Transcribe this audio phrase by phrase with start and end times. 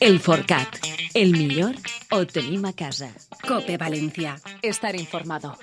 [0.00, 0.68] El Forcat.
[1.14, 1.76] El millor
[2.10, 3.08] ho tenim a casa.
[3.46, 4.36] Cope Valencia.
[4.60, 5.54] Estar informado.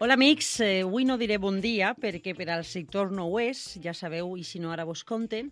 [0.00, 3.78] Hola amics, eh, avui no diré bon dia perquè per al sector no ho és,
[3.84, 5.44] ja sabeu, i si no ara vos conte.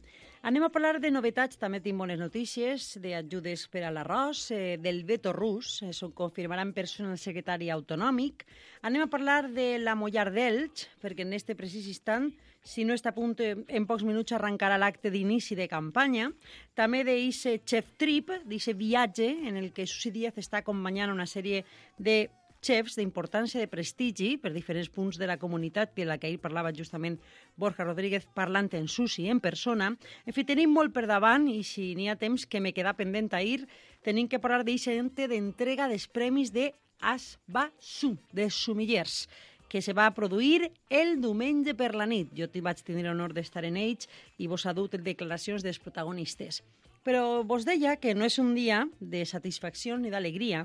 [0.43, 5.03] Anem a parlar de novetats, també tinc bones notícies, d'ajudes per a l'arròs, eh, del
[5.05, 8.45] veto rus, això ho confirmarà en persona el secretari autonòmic.
[8.83, 12.31] Anem a parlar de la Mollar d'Elx, perquè en este precís instant,
[12.63, 16.31] si no està a punt, eh, en pocs minuts arrencarà l'acte d'inici de campanya.
[16.75, 21.65] També d'eixe chef trip, d'eixe viatge en el que Susi Díaz està acompanyant una sèrie
[21.99, 22.31] de
[22.65, 26.75] chefs d'importància de prestigi per diferents punts de la comunitat, per la que ahir parlava
[26.75, 27.19] justament
[27.57, 29.93] Borja Rodríguez parlant en Susi en persona.
[30.27, 33.33] En fi, tenim molt per davant i si n'hi ha temps que me queda pendent
[33.35, 33.67] ahir,
[34.03, 39.29] tenim que parlar d'eixe d'entrega dels premis de Asbasu, de Sumillers
[39.69, 42.33] que se va produir el diumenge per la nit.
[42.33, 44.09] Jo t'hi vaig tenir l'honor d'estar en ells
[44.41, 46.63] i vos ha dut declaracions dels protagonistes.
[47.05, 50.65] Però vos deia que no és un dia de satisfacció ni d'alegria,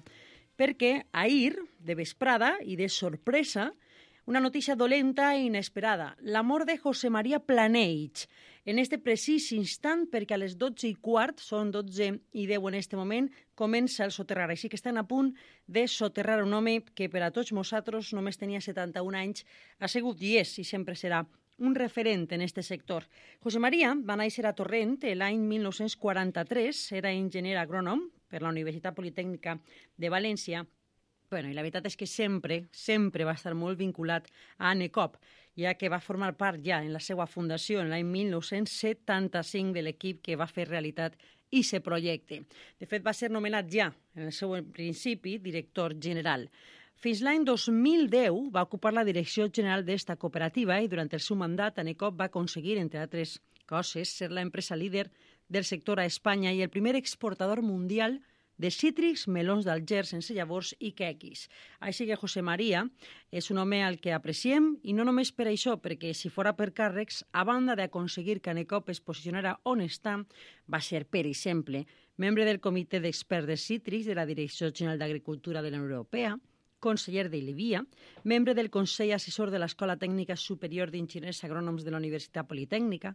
[0.59, 3.71] perquè ahir, de vesprada i de sorpresa,
[4.25, 6.15] una notícia dolenta i inesperada.
[6.21, 8.27] La mort de José María Planeix.
[8.63, 12.77] En este precís instant, perquè a les 12 i quart, són 12 i 10 en
[12.79, 13.27] este moment,
[13.59, 14.47] comença el soterrar.
[14.49, 15.33] Així que estan a punt
[15.67, 19.43] de soterrar un home que per a tots nosaltres només tenia 71 anys,
[19.79, 21.25] ha sigut i és i sempre serà
[21.59, 23.03] un referent en este sector.
[23.43, 29.59] José María va néixer a Torrent l'any 1943, era enginyer agrònom, per la Universitat Politècnica
[29.95, 30.65] de València,
[31.33, 34.27] Bueno, i la veritat és que sempre, sempre va estar molt vinculat
[34.59, 35.15] a ANECOP,
[35.57, 40.21] ja que va formar part ja en la seva fundació en l'any 1975 de l'equip
[40.21, 41.17] que va fer realitat
[41.49, 42.43] i se projecte.
[42.77, 46.45] De fet, va ser nomenat ja, en el seu principi, director general.
[47.01, 51.81] Fins l'any 2010 va ocupar la direcció general d'esta cooperativa i durant el seu mandat
[51.81, 55.07] ANECOP va aconseguir, entre altres coses, ser l'empresa líder
[55.49, 58.21] del sector a Espanya i el primer exportador mundial
[58.57, 61.47] de cítrics, melons d'Alger sense llavors i quequis.
[61.81, 62.83] Així que José María
[63.31, 66.69] és un home al que apreciem i no només per això, perquè si fora per
[66.77, 70.19] càrrecs, a banda d'aconseguir que Anecop es posicionara on està,
[70.69, 71.85] va ser, per exemple,
[72.17, 76.37] membre del Comitè d'Experts de Cítrics de la Direcció General d'Agricultura de la Unió Europea,
[76.83, 77.79] conseller de Livia,
[78.23, 83.13] membre del Consell Assessor de l'Escola Tècnica Superior d'Enginyers Agrònoms de la Universitat Politècnica,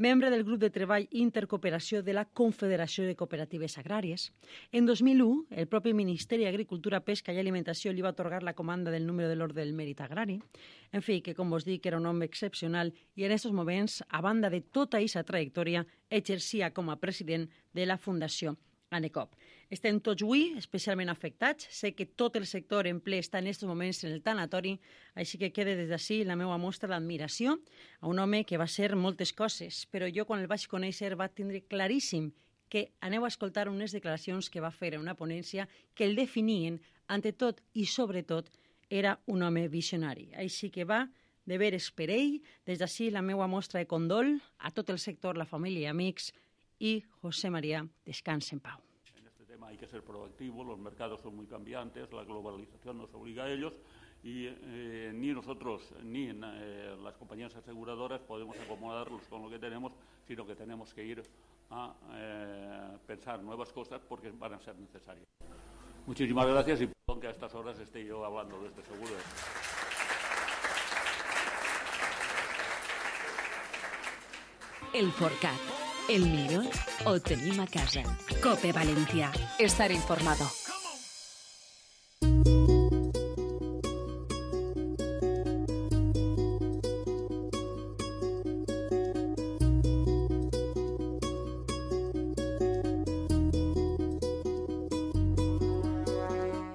[0.00, 4.30] membre del grup de treball Intercooperació de la Confederació de Cooperatives Agràries.
[4.72, 5.28] En 2001,
[5.62, 9.36] el propi Ministeri d'Agricultura, Pesca i Alimentació li va atorgar la comanda del número de
[9.36, 10.40] l'ordre del mèrit agrari.
[10.96, 14.24] En fi, que com vos dic, era un home excepcional i en aquests moments, a
[14.24, 18.56] banda de tota aquesta trajectòria, exercia com a president de la Fundació
[18.90, 19.36] ANECOP.
[19.70, 21.68] Estem tots avui especialment afectats.
[21.70, 24.72] Sé que tot el sector en ple està en aquests moments en el tanatori,
[25.14, 27.54] així que queda des d'ací la meva mostra d'admiració
[28.00, 31.30] a un home que va ser moltes coses, però jo quan el vaig conèixer va
[31.30, 32.32] tindre claríssim
[32.70, 36.80] que aneu a escoltar unes declaracions que va fer en una ponència que el definien,
[37.06, 38.50] ante tot i sobretot,
[38.90, 40.32] era un home visionari.
[40.34, 41.04] Així que va
[41.46, 45.38] de veres per ell, des d'ací la meva mostra de condol a tot el sector,
[45.38, 46.32] la família i amics,
[46.78, 48.89] i José María, descansa en pau.
[49.70, 53.72] Hay que ser proactivo, los mercados son muy cambiantes, la globalización nos obliga a ellos
[54.22, 59.92] y eh, ni nosotros ni eh, las compañías aseguradoras podemos acomodarlos con lo que tenemos,
[60.26, 61.22] sino que tenemos que ir
[61.70, 65.26] a eh, pensar nuevas cosas porque van a ser necesarias.
[66.04, 69.12] Muchísimas gracias y perdón que a estas horas esté yo hablando de este seguro.
[74.92, 75.79] El Forcat.
[76.10, 76.64] El millor
[77.06, 78.02] ho tenim a casa.
[78.42, 79.30] Cope Valencia.
[79.60, 80.42] Estar informado.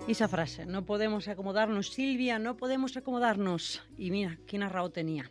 [0.08, 3.84] Esa frase, no podemos acomodarnos, Silvia, no podemos acomodarnos.
[3.98, 5.28] I mira, quina raó tenia.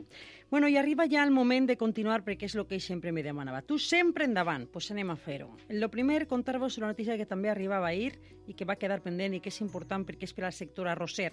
[0.55, 3.65] Bueno, i arriba ja el moment de continuar perquè és el que sempre me demanava.
[3.67, 5.49] Tu sempre endavant, doncs pues anem a fer-ho.
[5.67, 8.13] El primer, contar-vos una notícia que també arribava ahir
[8.47, 11.33] i que va quedar pendent i que és important perquè és per al sector arrosser.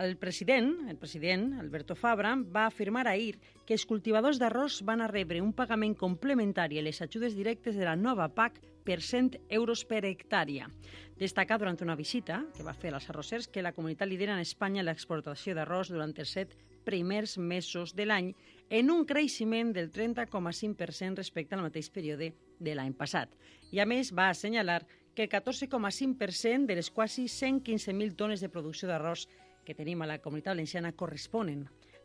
[0.00, 5.12] El president, el president Alberto Fabra, va afirmar ahir que els cultivadors d'arròs van a
[5.12, 9.84] rebre un pagament complementari a les ajudes directes de la nova PAC per 100 euros
[9.84, 10.70] per hectàrea.
[11.20, 14.82] Destaca durant una visita que va fer als arrossers que la comunitat lidera en Espanya
[14.82, 18.34] l'exportació d'arròs durant els set primers mesos de l'any
[18.70, 23.30] en un creixement del 30,5% respecte al mateix període de l'any passat.
[23.70, 24.82] I a més va assenyalar
[25.14, 29.28] que el 14,5% de les quasi 115.000 tones de producció d'arròs
[29.64, 31.64] que tenim a la comunitat valenciana corresponen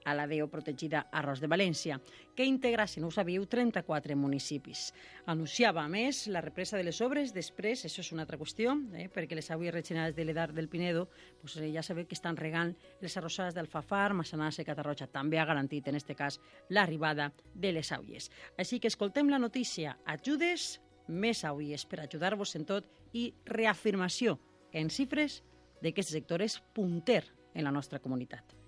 [0.09, 1.99] a la DEO protegida Arròs de València,
[2.35, 4.89] que integra, si no ho sabíeu, 34 municipis.
[5.29, 9.07] Anunciava, a més, la represa de les obres després, això és una altra qüestió, eh,
[9.13, 11.07] perquè les aigües regenerades de l'Edar del Pinedo
[11.41, 15.07] pues, eh, ja sabeu que estan regant les arrossades d'Alfafar, Massanassa i Catarroja.
[15.07, 16.39] També ha garantit, en aquest cas,
[16.69, 18.29] l'arribada de les aigües.
[18.57, 19.97] Així que escoltem la notícia.
[20.05, 20.79] Ajudes,
[21.09, 24.37] més aigües per ajudar-vos en tot i reafirmació
[24.71, 25.41] en xifres
[25.81, 27.23] de que aquest sector és punter
[27.53, 28.58] en la nostra comunitat.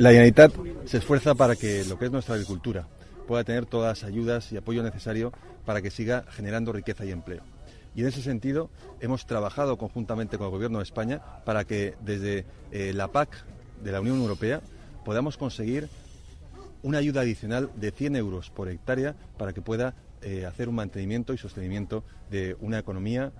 [0.00, 0.54] La Generalitat
[0.86, 2.88] se esfuerza para que lo que es nuestra agricultura
[3.28, 5.30] pueda tener todas las ayudas y apoyo necesario
[5.66, 7.42] para que siga generando riqueza y empleo.
[7.94, 8.70] Y en ese sentido
[9.02, 13.44] hemos trabajado conjuntamente con el Gobierno de España para que desde eh, la PAC
[13.84, 14.62] de la Unión Europea
[15.04, 15.90] podamos conseguir
[16.82, 19.92] una ayuda adicional de 100 euros por hectárea para que pueda
[20.22, 23.32] eh, hacer un mantenimiento y sostenimiento de una economía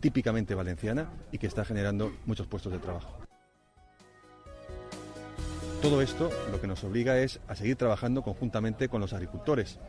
[0.00, 3.21] típicamente valenciana y que está generando muchos puestos de trabajo.
[5.82, 9.80] Todo esto lo que nos obliga es a seguir trabajando conjuntamente con los agricultores.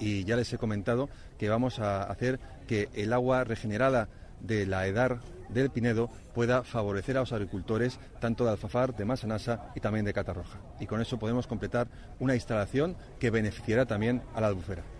[0.00, 1.08] Y ya les he comentado
[1.38, 4.08] que vamos a hacer que el agua regenerada
[4.40, 9.70] de la EDAR del Pinedo pueda favorecer a los agricultores tanto de Alfafar, de Masanasa
[9.76, 10.58] y también de Catarroja.
[10.80, 11.86] Y con eso podemos completar
[12.18, 14.97] una instalación que beneficiará también a la albufera.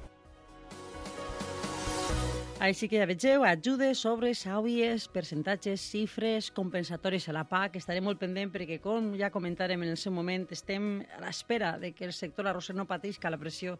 [2.59, 7.77] Així que ja vegeu, ajudes, obres, àuies, percentatges, xifres, compensatoris a la PAC.
[7.79, 11.93] Estaré molt pendent perquè, com ja comentarem en el seu moment, estem a l'espera de
[11.95, 13.77] que el sector arrosser no patisca la pressió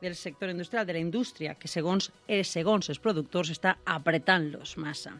[0.00, 5.12] del sector industrial, de la indústria, que segons, eh, segons els productors està apretant-los massa.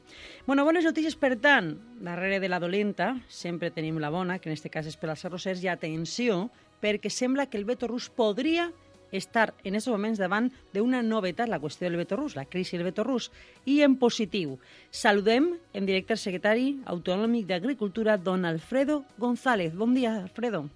[0.46, 4.56] Bueno, bones notícies, per tant, darrere de la dolenta sempre tenim la bona, que en
[4.56, 6.46] aquest cas és per als arrossers, i atenció,
[6.80, 8.70] perquè sembla que el veto rus podria
[9.12, 12.88] estar en aquests moments davant d'una novetat, la qüestió del veto rus, la crisi del
[12.88, 13.30] veto rus,
[13.64, 14.58] i en positiu.
[14.90, 19.74] Saludem en directe el secretari autonòmic d'Agricultura, don Alfredo González.
[19.76, 20.68] Bon dia, Alfredo.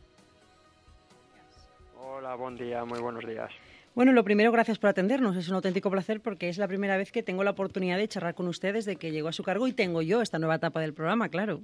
[1.98, 3.50] Hola, buen día, muy buenos días.
[3.96, 5.36] Bueno, lo primero, gracias por atendernos.
[5.36, 8.34] Es un auténtico placer porque es la primera vez que tengo la oportunidad de charlar
[8.34, 10.92] con ustedes de que llegó a su cargo y tengo yo esta nueva etapa del
[10.92, 11.62] programa, claro.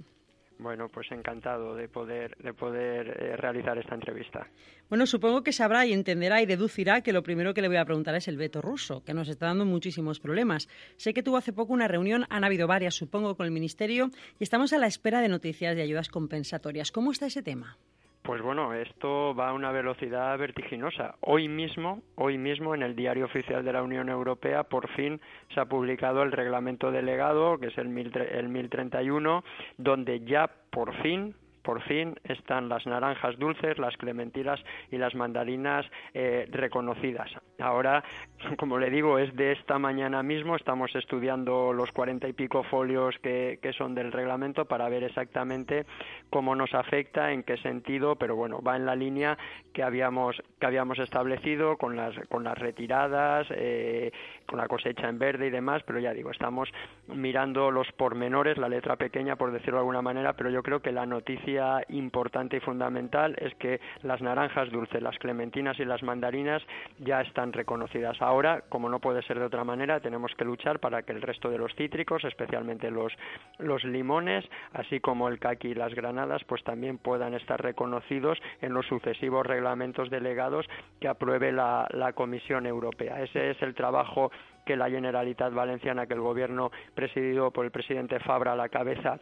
[0.62, 4.46] Bueno, pues encantado de poder, de poder eh, realizar esta entrevista.
[4.88, 7.84] Bueno, supongo que sabrá y entenderá y deducirá que lo primero que le voy a
[7.84, 10.68] preguntar es el veto ruso, que nos está dando muchísimos problemas.
[10.96, 14.44] Sé que tuvo hace poco una reunión, han habido varias, supongo, con el Ministerio, y
[14.44, 16.92] estamos a la espera de noticias de ayudas compensatorias.
[16.92, 17.76] ¿Cómo está ese tema?
[18.22, 21.16] Pues bueno, esto va a una velocidad vertiginosa.
[21.22, 25.20] Hoy mismo, hoy mismo en el Diario Oficial de la Unión Europea por fin
[25.52, 29.42] se ha publicado el reglamento delegado, que es el, el 1031,
[29.76, 34.60] donde ya por fin por fin están las naranjas dulces, las clementinas
[34.90, 37.30] y las mandarinas eh, reconocidas.
[37.58, 38.02] Ahora,
[38.58, 43.16] como le digo, es de esta mañana mismo, estamos estudiando los cuarenta y pico folios
[43.18, 45.86] que, son del reglamento para ver exactamente
[46.28, 49.38] cómo nos afecta, en qué sentido, pero bueno, va en la línea
[49.72, 54.12] que habíamos, que habíamos establecido con las, con las retiradas, eh,
[54.46, 56.68] con la cosecha en verde y demás, pero ya digo, estamos
[57.08, 60.92] mirando los pormenores, la letra pequeña, por decirlo de alguna manera, pero yo creo que
[60.92, 66.62] la noticia importante y fundamental es que las naranjas dulces, las clementinas y las mandarinas
[66.98, 68.20] ya están reconocidas.
[68.20, 71.50] Ahora, como no puede ser de otra manera, tenemos que luchar para que el resto
[71.50, 73.12] de los cítricos, especialmente los,
[73.58, 78.74] los limones, así como el caqui y las granadas, pues también puedan estar reconocidos en
[78.74, 80.66] los sucesivos reglamentos delegados
[81.00, 83.22] que apruebe la, la Comisión Europea.
[83.22, 84.30] Ese es el trabajo
[84.64, 89.18] que la Generalitat Valenciana, que el Gobierno presidido por el presidente Fabra a la cabeza,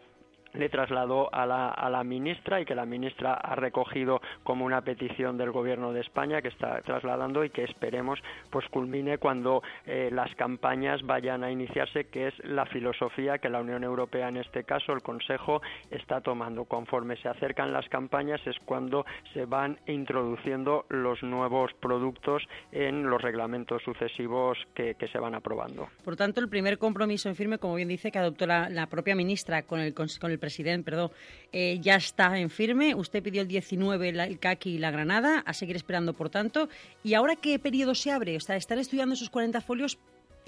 [0.54, 4.82] le trasladó a la, a la ministra y que la ministra ha recogido como una
[4.82, 8.18] petición del gobierno de España que está trasladando y que esperemos
[8.50, 13.60] pues culmine cuando eh, las campañas vayan a iniciarse que es la filosofía que la
[13.60, 18.56] Unión Europea en este caso el Consejo está tomando conforme se acercan las campañas es
[18.64, 22.42] cuando se van introduciendo los nuevos productos
[22.72, 25.88] en los reglamentos sucesivos que, que se van aprobando.
[26.04, 29.14] Por tanto, el primer compromiso en firme, como bien dice, que adoptó la, la propia
[29.14, 31.10] ministra con el, con el presidente, perdón,
[31.52, 32.94] eh, ya está en firme.
[32.94, 36.68] Usted pidió el 19 el CACI y la Granada, a seguir esperando, por tanto.
[37.04, 38.36] ¿Y ahora qué periodo se abre?
[38.36, 39.98] O sea, ¿están estudiando esos 40 folios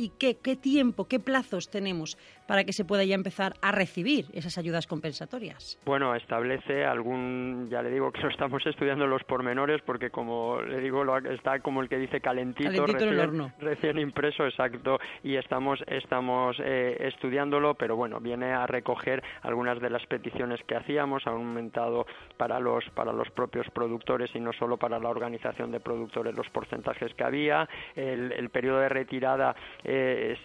[0.02, 4.26] y qué, qué tiempo, qué plazos tenemos para que se pueda ya empezar a recibir
[4.32, 5.78] esas ayudas compensatorias.
[5.84, 10.80] Bueno, establece algún, ya le digo que lo estamos estudiando los pormenores porque como le
[10.80, 12.84] digo está como el que dice calentito,
[13.60, 19.90] recién, impreso, exacto, y estamos estamos eh, estudiándolo, pero bueno, viene a recoger algunas de
[19.90, 22.06] las peticiones que hacíamos, ha aumentado
[22.36, 26.48] para los para los propios productores y no solo para la organización de productores los
[26.50, 29.54] porcentajes que había, el, periodo de retirada
[29.84, 29.91] eh,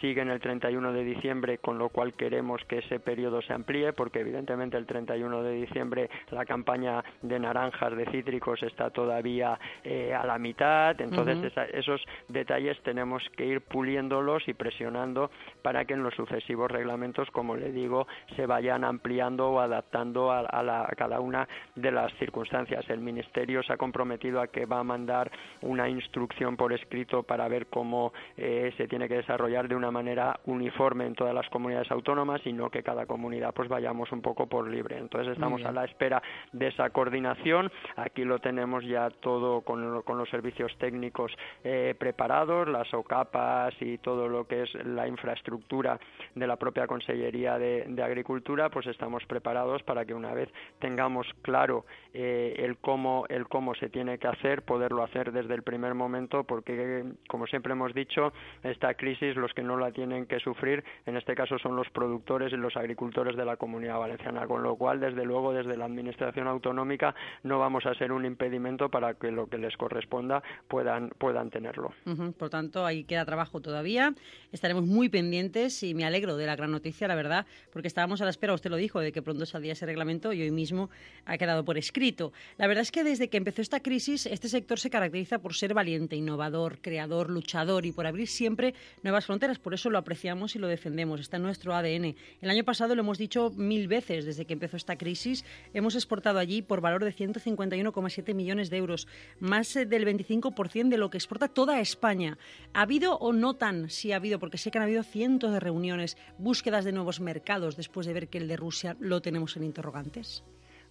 [0.02, 3.94] sigue en el 31 de diciembre, con lo cual queremos que ese periodo se amplíe,
[3.94, 10.14] porque evidentemente el 31 de diciembre la campaña de naranjas, de cítricos está todavía eh,
[10.14, 16.04] a la mitad, entonces esos detalles tenemos que ir puliéndolos y presionando para que en
[16.04, 21.92] los sucesivos reglamentos, como le digo, se vayan ampliando o adaptando a, cada una de
[21.92, 22.90] las circunstancias.
[22.90, 27.48] El Ministerio se ha comprometido a que va a mandar una instrucción por escrito para
[27.48, 31.92] ver cómo eh, se tiene que desarrollar de una manera uniforme en todas las comunidades
[31.92, 34.98] autónomas y no que cada comunidad pues vayamos un poco por libre.
[34.98, 36.22] Entonces estamos a la espera
[36.54, 37.70] de esa coordinación.
[37.98, 41.32] Aquí lo tenemos ya todo con, los servicios técnicos
[41.64, 46.00] eh, preparados, las OCAPAS y todo lo que es la infraestructura
[46.34, 51.86] de la propia Consellería de, Agricultura, pues estamos preparados para que una vez tengamos claro
[52.14, 56.46] eh, el cómo el cómo se tiene que hacer, poderlo hacer desde el primer momento,
[56.46, 58.32] porque como siempre hemos dicho,
[58.64, 62.54] esta crisis los que no la tienen que sufrir, en este caso son los productores
[62.54, 66.48] y los agricultores de la Comunidad Valenciana, con lo cual desde luego desde la Administración
[66.48, 71.50] autonómica no vamos a ser un impedimento para que lo que les corresponda puedan puedan
[71.50, 71.94] tenerlo.
[72.38, 74.14] Por tanto, ahí queda trabajo todavía.
[74.52, 78.26] Estaremos muy pendientes y me alegro de la gran noticia, la verdad, porque estábamos a
[78.26, 80.90] la espera, usted lo dijo, de que pronto saldría ese reglamento y hoy mismo
[81.26, 82.32] ha quedado por escrito.
[82.58, 85.74] La verdad es que desde que empezó esta crisis, este sector se caracteriza por ser
[85.74, 88.74] valiente, innovador, creador, luchador y por abrir siempre
[89.08, 89.58] nuevas fronteras.
[89.58, 91.20] Por eso lo apreciamos y lo defendemos.
[91.20, 92.16] Está en nuestro ADN.
[92.42, 95.46] El año pasado lo hemos dicho mil veces desde que empezó esta crisis.
[95.74, 99.08] Hemos exportado allí por valor de 151,7 millones de euros,
[99.40, 102.38] más eh, del 25% de lo que exporta toda España.
[102.74, 103.90] ¿Ha habido o no tan?
[103.90, 107.78] Sí ha habido, porque sé que han habido cientos de reuniones, búsquedas de nuevos mercados
[107.78, 110.44] después de ver que el de Rusia lo tenemos en interrogantes.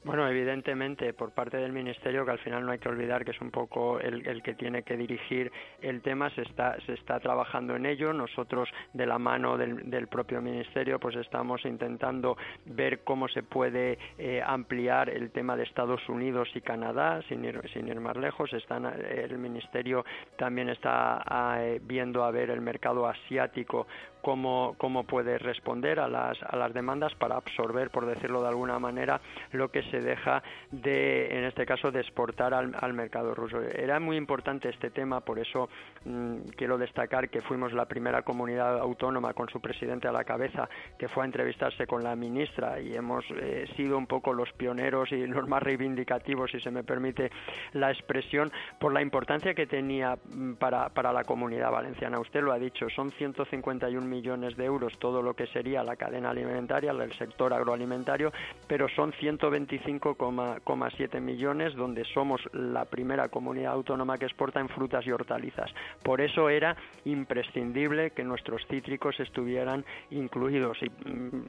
[0.06, 3.40] Bueno, evidentemente, por parte del Ministerio, que al final no hay que olvidar que es
[3.40, 5.50] un poco el, que tiene que dirigir
[5.82, 8.12] el tema, se está, se está trabajando en ello.
[8.12, 12.36] Nosotros, de la mano del, propio Ministerio, pues estamos intentando
[12.66, 17.60] ver cómo se puede eh, ampliar el tema de Estados Unidos y Canadá, sin ir,
[17.72, 18.52] sin ir más lejos.
[18.52, 20.04] Están, el Ministerio
[20.38, 21.24] también está
[21.58, 23.88] eh, viendo a ver el mercado asiático
[24.22, 28.78] cómo, cómo puede responder a las, a las demandas para absorber, por decirlo de alguna
[28.78, 29.20] manera,
[29.52, 33.60] lo que se deja de, en este caso, de exportar al, mercado ruso.
[33.60, 35.68] Era muy importante este tema, por eso
[36.04, 40.68] mm, quiero destacar que fuimos la primera comunidad autónoma con su presidente a la cabeza
[40.98, 45.12] que fue a entrevistarse con la ministra y hemos eh, sido un poco los pioneros
[45.12, 47.30] y los más reivindicativos, si se me permite
[47.72, 52.18] la expresión, por la importancia que tenía mm, para, para la comunidad valenciana.
[52.18, 55.96] Usted lo ha dicho, son 151 millones millones de euros todo lo que sería la
[55.96, 58.32] cadena alimentaria, el sector agroalimentario,
[58.66, 65.12] pero son 125,7 millones donde somos la primera comunidad autónoma que exporta en frutas y
[65.12, 65.70] hortalizas.
[66.02, 70.78] Por eso era imprescindible que nuestros cítricos estuvieran incluidos.
[70.82, 70.90] Y,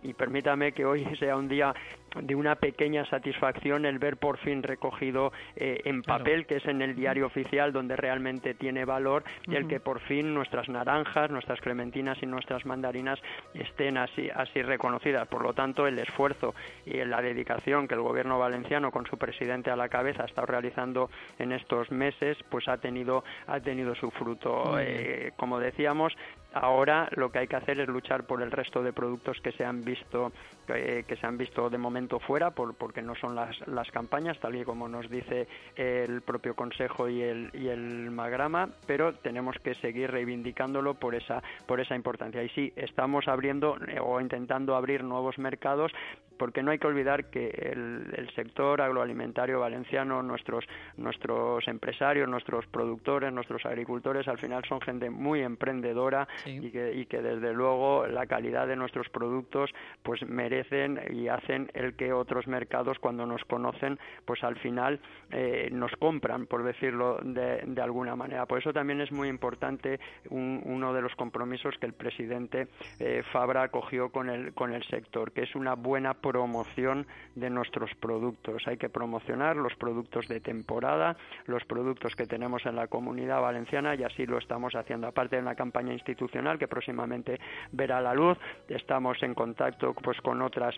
[0.10, 1.74] y permítame que hoy sea un día
[2.22, 6.82] de una pequeña satisfacción el ver por fin recogido eh, en papel, que es en
[6.82, 11.60] el diario oficial donde realmente tiene valor, y el que por fin nuestras naranjas, nuestras
[11.62, 13.20] clementinas y nuestras mandarinas
[13.54, 15.28] estén así, así reconocidas.
[15.28, 16.54] Por lo tanto, el esfuerzo
[16.86, 20.48] y la dedicación que el gobierno valenciano, con su presidente a la cabeza, ha estado
[20.48, 24.80] realizando en estos meses, pues ha tenido, ha tenido su fruto.
[24.80, 26.14] Eh, como decíamos,
[26.54, 29.66] Ahora lo que hay que hacer es luchar por el resto de productos que se
[29.66, 30.32] han visto
[30.66, 34.54] que se han visto de momento fuera por, porque no son las, las campañas tal
[34.56, 39.76] y como nos dice el propio Consejo y el, y el Magrama, pero tenemos que
[39.76, 42.44] seguir reivindicándolo por esa por esa importancia.
[42.44, 45.92] Y sí, estamos abriendo eh, o intentando abrir nuevos mercados
[46.38, 50.66] porque no hay que olvidar que el, sector agroalimentario valenciano, nuestros,
[50.98, 57.06] nuestros empresarios, nuestros productores, nuestros agricultores, al final son gente muy emprendedora y, que, y
[57.06, 59.72] que desde luego la calidad de nuestros productos
[60.04, 65.00] pues merecen y hacen el que otros mercados cuando nos conocen pues al final
[65.32, 68.46] eh, nos compran, por decirlo de, de, alguna manera.
[68.46, 72.68] Por eso también es muy importante uno de los compromisos que el presidente
[73.00, 77.94] eh, Fabra acogió con el, con el sector, que es una buena promoción de nuestros
[77.96, 78.68] productos.
[78.68, 81.16] Hay que promocionar los productos de temporada,
[81.46, 85.08] los productos que tenemos en la comunidad valenciana y así lo estamos haciendo.
[85.08, 87.40] Aparte de una campaña institucional que próximamente
[87.72, 88.38] verá la luz.
[88.68, 90.76] Estamos en contacto pues con otras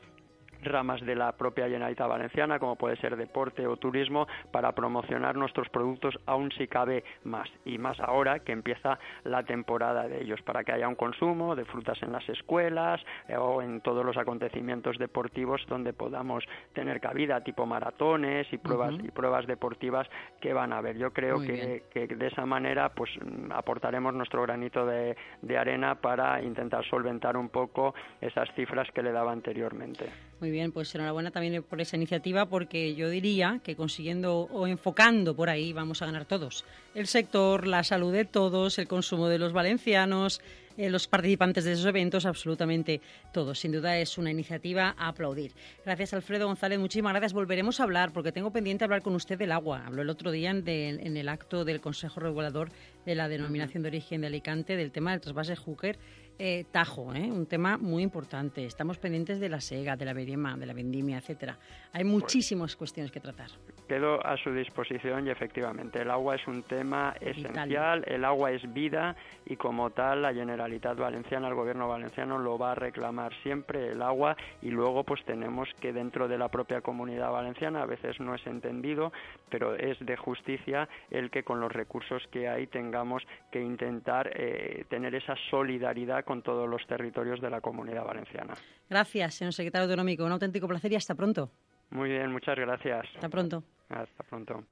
[0.63, 5.70] ramas de la propia Generalitat Valenciana, como puede ser deporte o turismo, para promocionar nuestros
[5.70, 7.50] productos aún si cabe más.
[7.66, 11.66] Y más ahora que empieza la temporada de ellos, para que haya un consumo de
[11.66, 17.44] frutas en las escuelas eh, o en todos los acontecimientos deportivos donde podamos tener cabida,
[17.44, 20.08] tipo maratones y pruebas, y pruebas deportivas
[20.39, 20.98] que van a haber.
[20.98, 23.12] Yo creo que, de esa manera pues
[23.51, 29.12] aportaremos nuestro granito de, de arena para intentar solventar un poco esas cifras que le
[29.12, 30.28] daba anteriormente.
[30.39, 35.36] Muy bien, pues enhorabuena también por esa iniciativa porque yo diría que consiguiendo o enfocando
[35.36, 36.63] por ahí vamos a ganar todos.
[36.96, 40.39] El sector, la salud de todos, el consumo de los valencianos,
[40.77, 43.01] eh, los participantes de esos eventos, absolutamente
[43.34, 43.60] todos.
[43.60, 45.51] Sin duda es una iniciativa a aplaudir.
[45.84, 47.34] Gracias Alfredo González, muchísimas gracias.
[47.34, 49.84] Volveremos a hablar porque tengo pendiente hablar con usted del agua.
[49.86, 52.72] Habló el otro día en, en el acto del Consejo Regulador
[53.05, 56.00] de la Denominación de Origen de Alicante del tema del trasvase Hooker
[56.39, 57.29] eh, Tajo, ¿eh?
[57.29, 58.65] un tema muy importante.
[58.65, 61.58] Estamos pendientes de la SEGA, de la Berema, de la Vendimia, etcétera.
[61.91, 63.50] Hay pues muchísimas cuestiones que tratar.
[63.88, 68.72] Quedo a su disposición y efectivamente el agua es un tema esencial, el agua es
[68.74, 69.15] vida
[69.46, 74.01] y como tal la Generalitat Valenciana, el gobierno valenciano lo va a reclamar siempre el
[74.01, 78.36] agua y luego pues tenemos que dentro de la propia comunidad valenciana, a veces no
[78.36, 79.12] es entendido,
[79.50, 84.86] pero es de justicia el que con los recursos que hay tengamos que intentar eh,
[84.88, 88.53] tener esa solidaridad con todos los territorios de la comunidad valenciana.
[88.88, 90.24] Gracias, señor secretario autonómico.
[90.25, 91.50] Un auténtico placer y hasta pronto.
[91.89, 93.07] Muy bien, muchas gracias.
[93.15, 93.63] Hasta pronto.
[93.89, 94.63] Hasta pronto.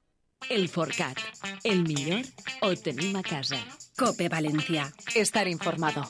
[0.48, 1.18] El Forcat.
[1.64, 2.24] El millor
[2.62, 3.56] o tenim a casa.
[3.98, 4.84] Cope Valencia.
[5.16, 6.02] Estar informado.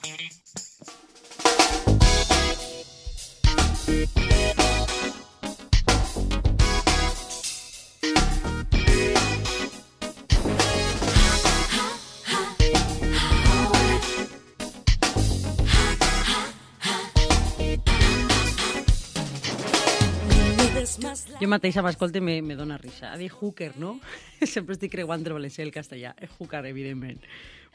[21.50, 23.12] Mateixa m'escolto i me, me dona risa.
[23.12, 23.96] Ha dit hooker, no?
[24.54, 26.14] Sempre estic creuant el valencià i el castellà.
[26.38, 27.24] Hooker, evidentment.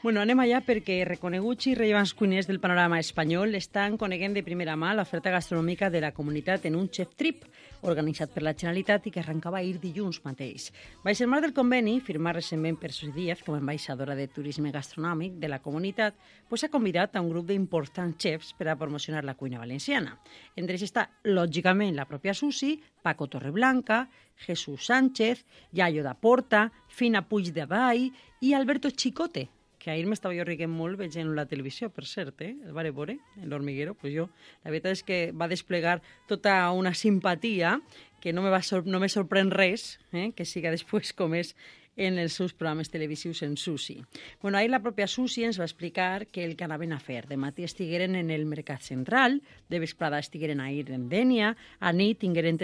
[0.04, 4.74] Bueno, anem allà perquè reconeguts i rellevants cuiners del panorama espanyol estan coneguent de primera
[4.76, 7.46] mà l'oferta gastronòmica de la comunitat en un chef trip
[7.88, 10.66] organitzat per la Generalitat i que arrencava ahir dilluns mateix.
[11.06, 14.74] Baix el marc del conveni, firmat recentment per Sus Díaz com a ambaixadora de turisme
[14.76, 16.20] gastronòmic de la comunitat,
[16.50, 20.18] pues ha convidat a un grup d'importants chefs per a promocionar la cuina valenciana.
[20.54, 24.04] Entre ells està, lògicament, la pròpia Susi, Paco Torreblanca,
[24.36, 28.10] Jesús Sánchez, Yayo da Porta, Fina Puig de Vall
[28.44, 29.48] i Alberto Chicote,
[29.84, 32.54] que ahir m'estava jo riguent molt veient la televisió, per cert, eh?
[32.64, 34.30] el va veure, l'Hormiguero, pues jo,
[34.64, 35.98] la veritat és que va desplegar
[36.30, 37.76] tota una simpatia
[38.24, 40.30] que no me, va no me sorprèn res, eh?
[40.32, 41.52] que siga després com és
[41.96, 44.00] en els seus programes televisius en Susi.
[44.42, 47.26] Bueno, ahir la pròpia Susi ens va explicar que el que anaven a fer.
[47.28, 52.20] De matí estigueren en el Mercat Central, de vesprada estigueren ahir en Dènia, a nit
[52.22, 52.58] tingueren,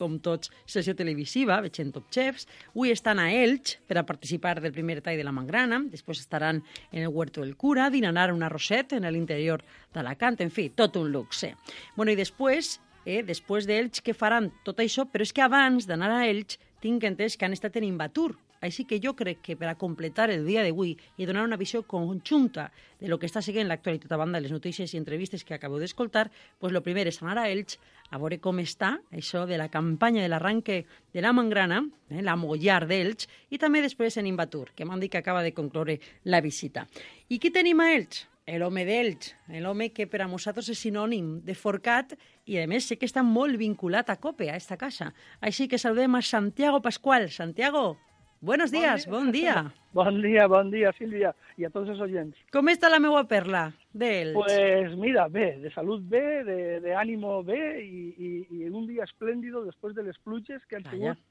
[0.00, 4.72] com tots, sessió televisiva, veient Top Chefs, avui estan a Elx per a participar del
[4.72, 8.92] primer tall de la Mangrana, després estaran en el Huerto del Cura, dinanar una roset
[8.92, 11.54] en l'interior d'Alacant, en fi, tot un luxe.
[11.96, 16.10] Bueno, i després eh, després d'Elx, que faran tot això, però és que abans d'anar
[16.12, 18.34] a Elx tinc entès que han estat en Invatur.
[18.64, 21.82] Així que jo crec que per a completar el dia d'avui i donar una visió
[21.88, 22.70] conjunta
[23.00, 25.80] de lo que està seguint l'actualitat a banda de les notícies i entrevistes que acabo
[25.80, 27.78] d'escoltar, pues lo primer és anar a Elx
[28.10, 32.36] a veure com està això de la campanya de l'arranque de la Mangrana, eh, la
[32.40, 36.40] Mollar d'Elx, i també després en Invatur, que m'han dit que acaba de concloure la
[36.40, 36.88] visita.
[37.28, 38.26] I qui tenim a Elx?
[38.46, 42.12] L'home d'Elx, l'home que per a nosaltres és sinònim de Forcat
[42.44, 45.12] i a més sé que està molt vinculat a COPE, a esta casa.
[45.40, 47.30] Així que saludem a Santiago Pascual.
[47.30, 47.96] Santiago,
[48.40, 49.72] buenos días, bon dia.
[49.94, 52.34] Bon dia, bon dia, Sílvia, i a tots els oients.
[52.50, 54.32] Com està la meva perla d'Elx?
[54.34, 59.06] Pues mira, bé, de salut bé, de, de ánimo bé i, i, i un dia
[59.06, 61.22] esplèndido després de les pluges que han sigut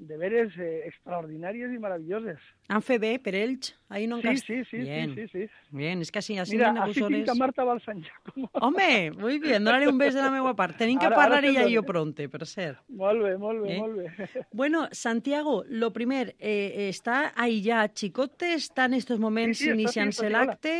[0.00, 2.40] de veres eh, extraordinàries i meravelloses.
[2.72, 3.74] Han fet bé per ells?
[3.92, 5.12] Ahí no sí, sí, sí, bien.
[5.14, 5.74] sí, sí, sí.
[5.76, 8.48] Bien, és que així, així Mira, així tinc a Marta Balsanyaco.
[8.64, 10.78] Home, muy bien, donaré un bes de la meva part.
[10.80, 12.80] Tenim que ara, parlar ara ella i jo pronte, per cert.
[12.88, 13.78] Molt bé, molt bé, eh?
[13.82, 14.46] molt bé.
[14.52, 20.32] Bueno, Santiago, lo primer, eh, està aïllat Chicote, està en estos moments sí, sí, iniciant-se
[20.32, 20.76] l'acte?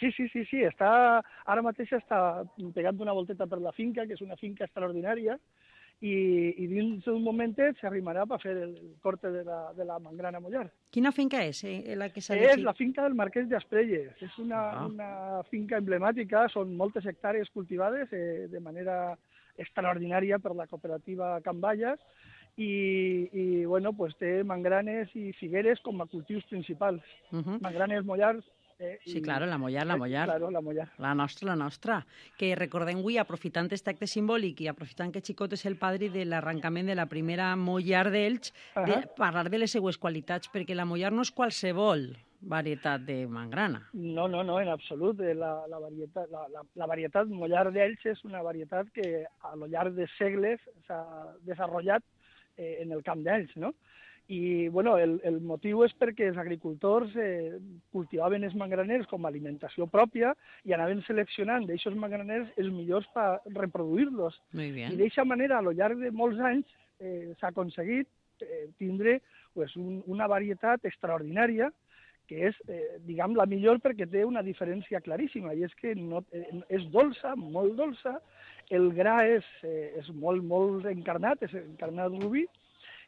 [0.00, 2.18] Sí, sí, sí, sí, està, ara mateix està
[2.74, 5.38] pegant una volteta per la finca, que és una finca extraordinària,
[6.04, 6.14] i,
[6.60, 10.66] i dins d'un momentet s'arrimarà per fer el, corte de la, de la Mangrana Mollar.
[10.92, 11.62] Quina finca és?
[11.64, 14.12] Eh, la que és la finca del Marquès d'Asprelles.
[14.24, 14.84] És una, ah.
[14.90, 19.16] una finca emblemàtica, són moltes hectàrees cultivades eh, de manera
[19.56, 22.00] extraordinària per la cooperativa Can Vallas
[22.56, 22.68] i,
[23.32, 27.02] i bueno, pues té mangranes i figueres com a cultius principals.
[27.30, 27.60] Uh -huh.
[27.62, 28.44] Mangranes, mollars,
[28.78, 28.98] Eh?
[29.06, 30.26] Sí, claro, la mollar, la eh, mollar.
[30.26, 30.88] Claro, la mollar.
[30.98, 32.00] La nostra, la nostra.
[32.38, 36.24] Que recordem avui, aprofitant aquest acte simbòlic i aprofitant que Xicot és el padri de
[36.24, 39.02] l'arrencament de la primera mollar d'Elx, de Ahà.
[39.16, 42.10] parlar de les seues qualitats, perquè la mollar no és qualsevol
[42.44, 43.88] varietat de mangrana.
[43.94, 45.20] No, no, no, en absolut.
[45.20, 49.54] Eh, La, la, varietat, la, la, la varietat mollar d'Elx és una varietat que a
[49.56, 51.00] lo llarg de segles s'ha
[51.46, 52.02] desenvolupat
[52.56, 53.72] eh, en el camp d'Elx, no?
[54.28, 57.58] I, bueno, el, el motiu és perquè els agricultors eh,
[57.92, 60.32] cultivaven els mangraners com a alimentació pròpia
[60.64, 64.40] i anaven seleccionant d'aixòs mangraners els millors per reproduir-los.
[64.94, 66.72] I d'aquesta manera, a lo llarg de molts anys,
[67.04, 68.08] eh, s'ha aconseguit
[68.40, 69.20] eh, tindre
[69.52, 71.68] pues, un, una varietat extraordinària
[72.26, 76.24] que és, eh, diguem, la millor perquè té una diferència claríssima, i és que no,
[76.32, 78.16] eh, és dolça, molt dolça,
[78.72, 82.46] el gra és, eh, és molt, molt encarnat, és encarnat rubí,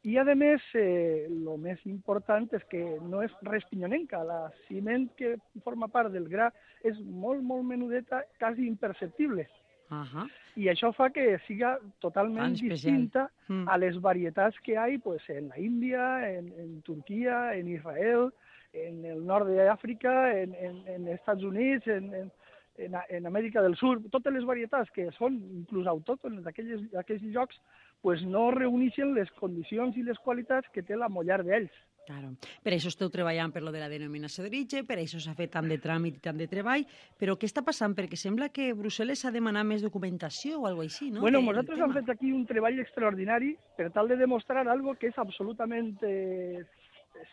[0.05, 4.23] i, a més, eh, el més important és que no és res pinyonenca.
[4.25, 6.51] La ciment que forma part del gra
[6.85, 9.49] és molt, molt menudeta, quasi imperceptible.
[9.91, 10.27] Ajá.
[10.59, 12.73] I això fa que siga totalment especial.
[12.73, 13.69] distinta Mm.
[13.69, 18.33] a les varietats que hi pues, en la Índia, en, en Turquia, en Israel,
[18.73, 22.33] en el nord d'Àfrica, en, en, en Estats Units, en, en,
[22.79, 27.61] en, en Amèrica del Sud, totes les varietats que són inclús autòctones d'aquells llocs,
[28.03, 31.75] pues no reuneixen les condicions i les qualitats que té la mollar d'ells.
[32.07, 32.29] Claro.
[32.63, 35.67] Per això esteu treballant per lo de la denominació d'origen, per això s'ha fet tant
[35.67, 36.85] de tràmit i tant de treball,
[37.19, 37.97] però què està passant?
[37.99, 41.25] Perquè sembla que Brussel·les ha demanat més documentació o alguna així, no?
[41.25, 45.19] Bueno, nosaltres hem fet aquí un treball extraordinari per tal de demostrar algo que és
[45.19, 46.63] absolutament eh,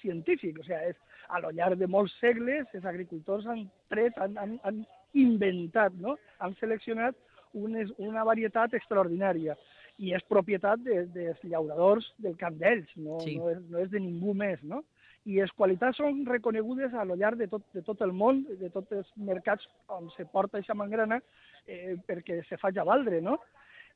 [0.02, 0.58] científic.
[0.64, 0.98] O sea, és,
[1.30, 4.82] a lo llarg de molts segles, els agricultors han tret, han, han, han
[5.14, 6.18] inventat, no?
[6.42, 7.14] han seleccionat
[7.54, 9.54] unes, una varietat extraordinària
[10.00, 13.38] i és propietat de, dels llauradors del camp d'ells, no, Sí.
[13.38, 14.62] no, és, no és de ningú més.
[14.64, 14.84] No?
[15.26, 18.70] I les qualitats són reconegudes a lo llarg de tot, de tot el món, de
[18.70, 21.22] tots els mercats on se porta aquesta mangrana,
[21.68, 23.38] eh, perquè se faci a valdre, no?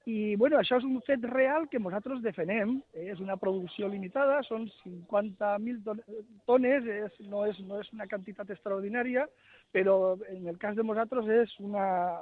[0.08, 3.10] I bueno, això és un fet real que nosaltres defenem, eh?
[3.12, 6.00] és una producció limitada, són 50.000 ton-
[6.46, 9.28] tones, és, no, és, no és una quantitat extraordinària,
[9.74, 12.22] però en el cas de nosaltres és una,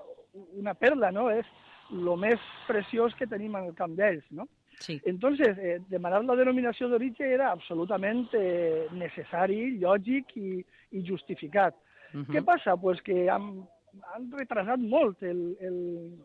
[0.58, 1.30] una perla, no?
[1.30, 1.46] és
[1.92, 4.24] el més preciós que tenim en el camp d'ells.
[4.32, 4.48] No?
[4.80, 5.00] Sí.
[5.06, 11.76] Entonces, eh, demanar la denominació d'origen era absolutament eh, necessari, lògic i, i justificat.
[12.14, 12.28] Uh -huh.
[12.34, 12.76] Què passa?
[12.78, 13.66] Pues que han,
[14.14, 16.20] han retrasat molt el- el-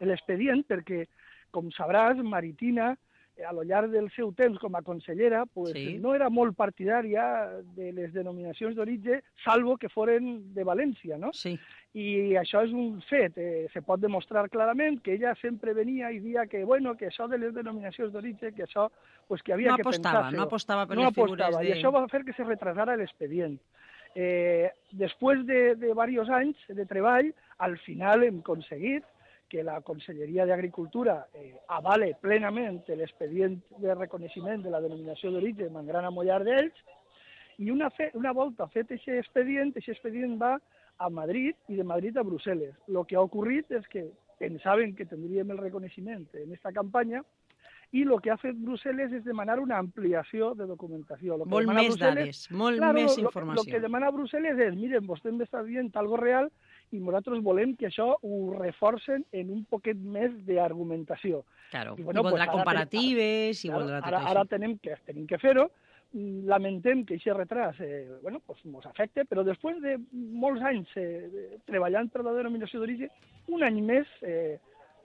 [0.00, 1.06] l'expedient perquè,
[1.50, 2.96] com sabràs, Maritina,
[3.44, 5.98] a lo llarg del seu temps com a consellera, pues, Sí.
[5.98, 11.32] no era molt partidària de les denominacions d'origen, salvo que foren de València, no?
[11.32, 11.58] Sí.
[11.94, 16.20] I això és un fet, eh, se pot demostrar clarament que ella sempre venia i
[16.20, 18.90] dia que, bueno, que això de les denominacions d'origen, que això,
[19.28, 21.68] pues que havia No que apostava, pensar no apostava per no les figures apostava, de...
[21.68, 23.58] i això va fer que se retrasara l'expedient.
[24.14, 29.04] Eh, després de, de diversos anys de treball, al final hem aconseguit
[29.48, 36.10] que la Conselleria d'Agricultura eh, avale plenament l'expedient de reconeixement de la denominació d'origen Mangrana
[36.10, 36.82] Mollar d'Elx,
[37.58, 40.56] i una, fe, una volta fet aquest expedient, aquest expedient va
[40.98, 42.74] a Madrid i de Madrid a Brussel·les.
[42.88, 44.06] El que ha ocorrit és que
[44.40, 47.22] pensaven que tindríem el reconeixement en aquesta campanya
[47.94, 51.36] i el que ha fet Brussel·les és demanar una ampliació de documentació.
[51.38, 53.62] Lo que Molt més dades, molt Claro, més informació.
[53.62, 56.50] Lo que demana Brussel·les és, miren, vostè m'està dient algo real
[56.92, 61.42] i nosaltres volem que això ho reforcen en un poquet més d'argumentació.
[61.70, 61.96] Claro.
[61.98, 64.30] I, I, bueno, voldrà pues ara comparatives i Claro, voldrà tot ara, això.
[64.30, 65.66] ara tenem que, tenim que fer-ho,
[66.46, 71.58] lamentem que aquest retras eh, bueno, pues, mos afecte, però després de molts anys eh,
[71.66, 73.10] treballant per la denominació d'origen,
[73.48, 74.56] un any més eh,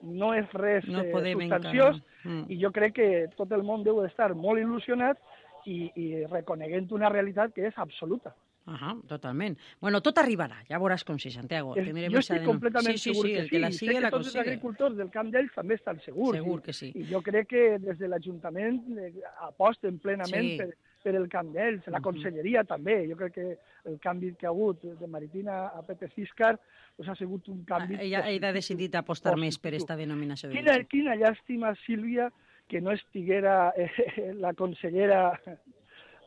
[0.02, 2.00] no és res No eh, substanciós.
[2.24, 2.44] Mm.
[2.54, 5.18] i jo crec que tot el món deu estar molt il·lusionat
[5.66, 8.34] i, i reconeguent una realitat que és absoluta.
[8.64, 9.56] Ahà, totalment.
[9.80, 11.72] Bueno, tot arribarà, ja veuràs com sí, Santiago.
[11.74, 13.50] Tindrem jo estic completament sí, sí, segur sí, que el sí.
[13.50, 16.38] que la sigue la tots els agricultors del camp d'ells també estan segurs.
[16.38, 16.92] Segur que sí.
[16.94, 19.10] I jo crec que des de l'Ajuntament eh,
[19.48, 20.58] aposten plenament Sí.
[20.60, 20.70] per,
[21.02, 23.00] per el camp d'ells, la conselleria també.
[23.10, 23.48] Jo crec que
[23.90, 26.54] el canvi que ha hagut de Maritina a Pepe Ciscar
[26.96, 27.98] pues, ha sigut un canvi...
[27.98, 29.82] Ah, Ella, ella ha decidit apostar més per positiu.
[29.82, 32.30] esta denominació de Quina, quina llàstima, Sílvia,
[32.70, 35.32] que no estiguera eh, la consellera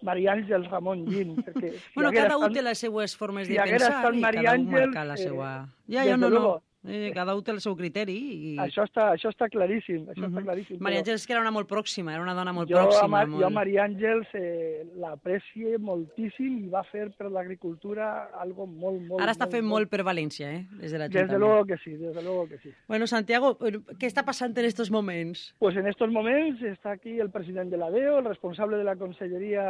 [0.05, 3.57] Maria Àngels Ramon Gin, perquè si Bueno, cada un estat- té les seues formes si
[3.57, 5.49] de pensar i cada un marca la eh, seva...
[5.91, 6.45] Ja, jo no, no,
[6.87, 8.15] Eh, cada un té el seu criteri.
[8.15, 8.57] I...
[8.59, 10.29] Això està, això està claríssim, això uh -huh.
[10.29, 10.45] està Mhm.
[10.45, 10.77] claríssim.
[10.79, 13.07] Maria però Àngels, que era una molt pròxima, era una dona molt jo, a pròxima.
[13.07, 13.41] Mar, molt...
[13.41, 19.21] jo a Maria Àngels eh, l'aprecio moltíssim i va fer per l'agricultura algo molt, molt...
[19.21, 20.65] Ara està fent molt per València, eh?
[20.79, 21.39] Des de l'Ajuntament.
[21.39, 22.69] luego que sí, desde luego que sí.
[22.87, 25.55] Bueno, Santiago, què està passant en estos moments?
[25.59, 28.95] Pues en estos momentos está aquí el presidente de la DEO, el responsable de la
[28.95, 29.65] consellería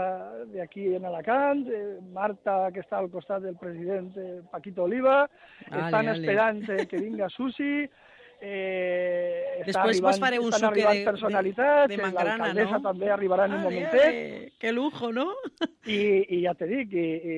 [0.51, 5.29] de aquí en Alacant, eh, Marta, que está al costat del presidente Paquito Oliva,
[5.69, 6.19] Ale, estan ale.
[6.19, 7.85] esperant eh, que vinga Susi,
[8.41, 12.81] eh, Després vos arribant- fareu un arribant de- personalitats, de- de eh, mangrana, no?
[12.81, 15.27] també arribarà en un Ale, momentet, ale, Que lujo, no?
[15.85, 17.37] i, i ja te dic, i, i,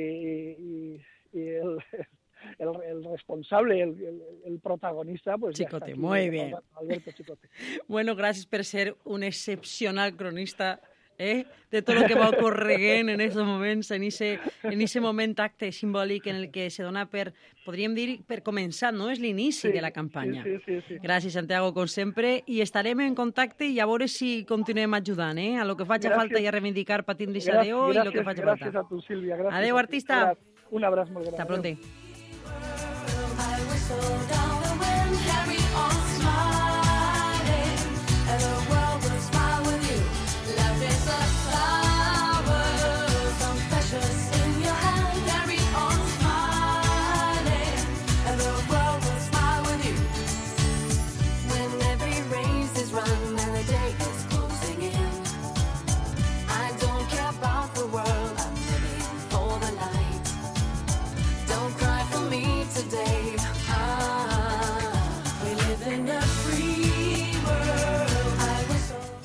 [0.57, 1.77] i, i el,
[2.59, 6.55] el, el responsable, el, el, el protagonista, pues Chicote, ya está aquí, muy eh, bien.
[6.75, 7.49] Alberto Chicote.
[7.87, 10.79] Bueno, gràcies per ser un excepcional cronista
[11.17, 15.33] eh, de tot el que va ocorreguent en aquests moments, en ese, en ese moment
[15.39, 17.33] acte simbòlic en el que se dona per,
[17.65, 19.09] podríem dir, per començar, no?
[19.09, 20.43] És l'inici Sí, de la campanya.
[20.43, 20.99] sí, sí, sí, sí.
[21.03, 25.57] Gràcies, Santiago, com sempre, i estarem en contacte i a veure si continuem ajudant, eh?
[25.57, 26.15] A lo que faci Gràcies.
[26.17, 28.79] falta i a reivindicar patint Gràcies, d'Ixadeo i lo que gràcies, faci gràcies falta.
[28.85, 29.35] a tu, Sílvia.
[29.37, 29.85] Gràcies Adéu, a tu.
[29.85, 30.35] artista.
[30.71, 31.33] Un abraç molt gran.
[31.33, 31.67] Hasta pronto.
[31.67, 31.77] I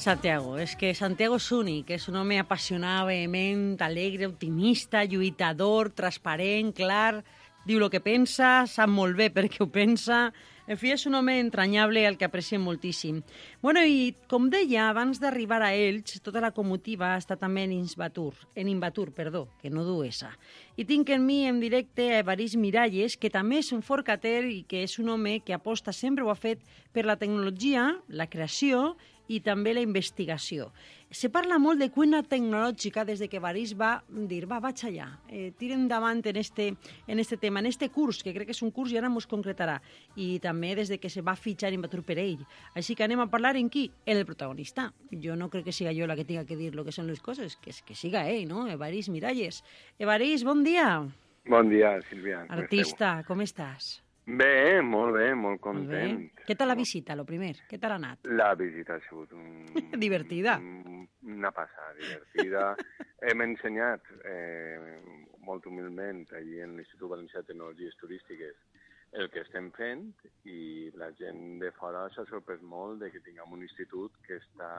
[0.03, 6.73] Santiago, és que Santiago és únic, és un home apassionat, vehement, alegre, optimista, lluitador, transparent,
[6.75, 7.21] clar,
[7.69, 10.33] diu el que pensa, sap molt bé per què ho pensa...
[10.63, 13.17] En fi, és un home entranyable al que apreciem moltíssim.
[13.61, 18.31] Bueno, i com deia, abans d'arribar a Elx, tota la comitiva està també en Invatur,
[18.55, 20.31] en Invatur, perdó, que no du esa.
[20.79, 24.63] I tinc en mi en directe a Evarís Miralles, que també és un forcater i
[24.63, 26.63] que és un home que aposta, sempre ho ha fet,
[26.95, 28.95] per la tecnologia, la creació
[29.33, 30.69] i també la investigació.
[31.13, 35.09] Se parla molt de cuina tecnològica des de que Varís va dir, va, vaig allà,
[35.29, 36.71] eh, tira endavant en este,
[37.07, 39.29] en este tema, en este curs, que crec que és un curs i ara mos
[39.29, 39.79] concretarà,
[40.17, 42.45] i també des de que se va fitxar en Batur per ell.
[42.75, 43.91] Així que anem a parlar en qui?
[44.07, 44.91] En el protagonista.
[45.13, 47.21] Jo no crec que siga jo la que tinga que dir lo que són les
[47.21, 48.69] coses, que, que siga ell, no?
[48.69, 49.63] Evarís Miralles.
[49.99, 51.03] Evarís, bon dia.
[51.45, 52.47] Bon dia, Sílvia.
[52.47, 53.99] com Artista, com estàs?
[54.25, 56.01] Bé, molt bé, molt Molt bé.
[56.01, 56.45] content.
[56.47, 57.57] Què tal la visita, lo primer?
[57.69, 58.27] Què tal ha anat?
[58.31, 59.67] La visita ha sigut un...
[60.05, 60.59] Divertida.
[60.59, 62.77] un- Una passada, divertida.
[63.29, 65.01] Hem ensenyat eh,
[65.47, 68.55] molt humilment allí en l'Institut Valencià de Tecnologies Turístiques
[69.13, 70.07] el que estem fent
[70.49, 74.71] i la gent de fora s'ha sorprès molt de que tinguem un institut que està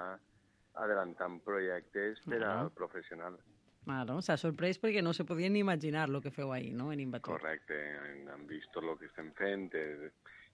[0.82, 3.36] adelantant projectes per al professional.
[3.84, 7.02] Claro, s'ha sorprès perquè no se podien ni imaginar lo que feu ahir, no?, en
[7.04, 7.36] Invatur.
[7.36, 10.12] Correcte, han, vist tot el que estem fent, eh,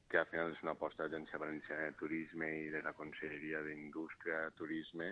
[0.09, 3.61] que al final és una aposta de l'Agència Valenciana de Turisme i de la Conselleria
[3.65, 5.11] d'Indústria, Turisme,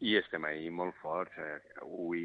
[0.00, 1.36] i estem ahí molt forts.
[1.36, 2.24] Eh, avui,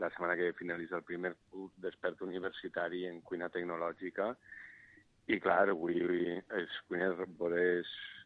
[0.00, 4.32] la setmana que finalitza el primer curs d'expert universitari en cuina tecnològica,
[5.28, 6.00] i clar, avui
[6.56, 7.20] els cuiners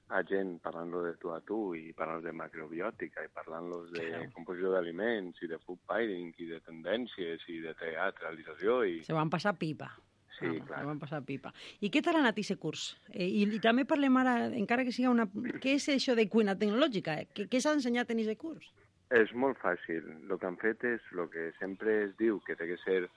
[0.08, 4.30] a gent parlant-lo de tu a tu i parlant de macrobiòtica i parlant-los de Claro.
[4.34, 9.28] composició d'aliments i de food pairing i de tendències i de teatralització i Se van
[9.30, 9.90] passar pipa.
[10.38, 10.80] Sí, Home, clar.
[10.80, 11.52] Se van passar pipa.
[11.82, 12.96] I què tal ha anat aquest curs?
[13.10, 15.26] Eh, i, I també parlem ara, encara que siga una...
[15.58, 17.16] Què és això de cuina tecnològica?
[17.34, 18.68] Què, què s'ha ensenyat en aquest curs?
[19.10, 20.04] És molt fàcil.
[20.30, 23.08] El que han fet és el que sempre es diu, que té que ser...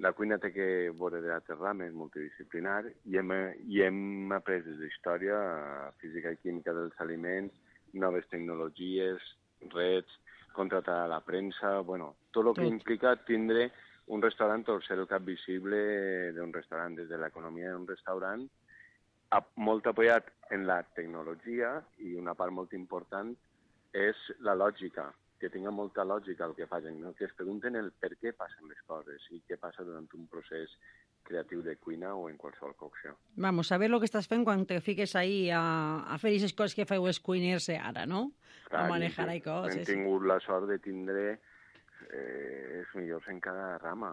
[0.00, 3.34] La cuina té que veure d'altres rames, multidisciplinar, i hem,
[3.68, 5.36] i hem après des d'història,
[6.00, 7.52] física i química dels aliments,
[7.92, 9.20] noves tecnologies,
[9.74, 10.16] reds,
[10.56, 12.72] contratar a la premsa, bueno, tot el que Tot.
[12.72, 13.68] implica tindre
[14.10, 18.48] un restaurant o ser el cap visible d'un restaurant, des de l'economia d'un restaurant,
[19.56, 23.36] molt apoyat en la tecnologia i una part molt important
[23.94, 27.14] és la lògica, que tinga molta lògica el que facin, no?
[27.16, 30.74] que es pregunten el per què passen les coses i què passa durant un procés
[31.24, 33.14] creatiu de cuina o en qualsevol cocció.
[33.36, 35.62] Vamos, a ver lo que estàs fent quan te fiques ahí a,
[36.12, 38.30] a fer aquestes coses que feu els cuiners ara, no?
[38.70, 39.80] a manejar i coses.
[39.80, 41.24] Hem tingut la sort de tindre
[42.12, 44.12] eh, els millors en cada rama,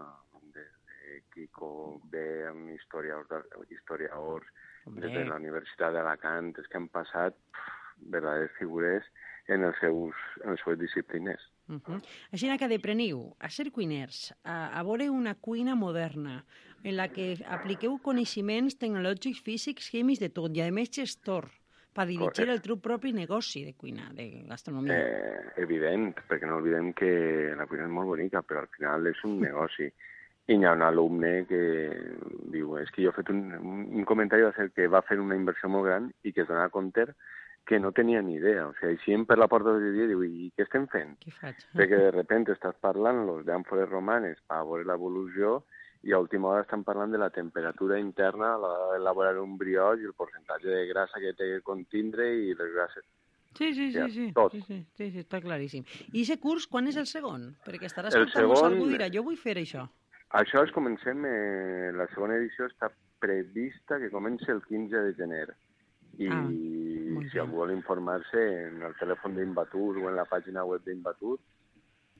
[0.54, 4.46] des de Kiko Bern, historiadors, de- historiadors
[4.88, 9.04] des de la Universitat d'Alacant, és que han passat pff, figures
[9.48, 11.40] en els seus, en les seves disciplines.
[11.68, 12.00] Uh -huh.
[12.32, 16.44] Així que depreniu a ser cuiners, a, a veure una cuina moderna,
[16.82, 21.50] en la que apliqueu coneixements tecnològics, físics, químics, de tot, i a més gestor,
[21.92, 22.52] per dirigir Correcte.
[22.52, 24.94] el teu propi negoci de cuina, de gastronomia.
[24.94, 29.24] Eh, evident, perquè no oblidem que la cuina és molt bonica, però al final és
[29.24, 29.90] un negoci.
[30.48, 31.62] I hi ha un alumne que
[32.54, 35.36] diu, és que jo he fet un, un, comentari va ser que va fer una
[35.36, 37.04] inversió molt gran i que es donava compte
[37.68, 38.66] que no tenia ni idea.
[38.66, 41.10] O sigui, eixim per la porta del dia i diu, i què estem fent?
[41.20, 41.58] Què faig?
[41.76, 45.58] Perquè de repente estàs parlant los d'àmfores romanes per veure l'evolució
[46.06, 50.00] i a última hora estan parlant de la temperatura interna a l'hora d'elaborar un brioix
[50.00, 53.04] i el percentatge de grassa que té que contindre i les grasses.
[53.58, 54.52] Sí, sí, sí, sí, tot.
[54.52, 55.82] sí, sí, sí, sí, està claríssim.
[56.12, 57.50] I aquest curs, quan és el segon?
[57.66, 59.88] Perquè estarà escoltant-nos segon- algú i dirà, jo vull fer això.
[60.38, 65.48] Això es comencem, eh, la segona edició està prevista que comenci el 15 de gener.
[66.18, 66.44] I Ah,
[67.14, 71.38] molt si algú vol informar-se en el telèfon d'Inbatur o en la pàgina web d'Inbatur,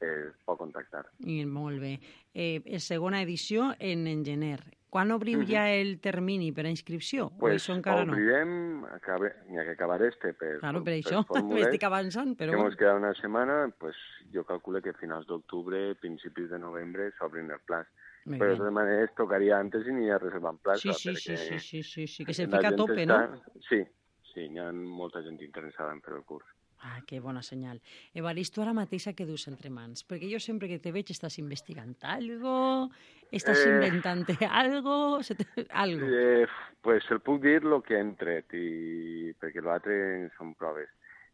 [0.01, 1.07] eh, pot contactar.
[1.27, 1.99] I molt bé.
[2.33, 4.59] Eh, és segona edició en en gener.
[4.89, 7.27] Quan obriu ja el termini per a inscripció?
[7.27, 8.15] o Pues això encara no?
[8.15, 12.57] obrirem, acabe, ha que acabar este per, Claro, per per això m'estic avançant, però que
[12.57, 12.71] bueno.
[12.71, 13.97] ens queda una setmana, pues,
[14.33, 17.87] jo calculo que a finals d'octubre, principis de novembre, s'obrin el plaç.
[18.25, 20.81] Molt Però de maneres tocaria antes i n'hi ha reservant plaça.
[20.81, 23.27] Sí, sí, sí, sí, sí, sí, sí, que se fica a tope, està...
[23.29, 23.61] no?
[23.69, 23.85] Sí,
[24.33, 26.47] sí, hi ha molta gent interessada en fer el curs.
[26.81, 27.81] Ah, que bona senyal.
[28.15, 30.05] Evaristo, ara mateix què dus entre mans?
[30.07, 32.89] Perquè jo sempre que te veig estàs investigant algo,
[33.35, 33.73] estàs Eh.
[33.73, 35.45] inventant algo, se te...
[35.71, 36.07] algo.
[36.07, 36.47] Eh,
[36.81, 39.33] pues el puc dir el que hem tret, i...
[39.41, 40.89] perquè l'altre són proves.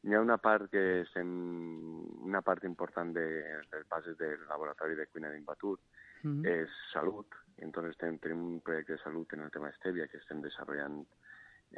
[0.04, 1.28] Hi ha una part que estem,
[2.24, 3.24] una part important de
[3.72, 5.78] les bases del laboratori de cuina d'Inbatur
[6.24, 6.40] Mm.
[6.48, 7.34] és salut.
[7.60, 11.02] Entonces tenim, tenim un projecte de salut en el tema estèvia que estem desenvolupant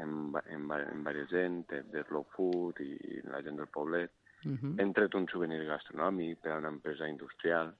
[0.02, 0.12] en,
[0.52, 4.12] en, en diversa gent, de, de Slow Food i la gent del poblet.
[4.44, 4.76] Mhm.
[4.80, 7.72] Hem tret un souvenir gastronòmic per a una empresa industrial,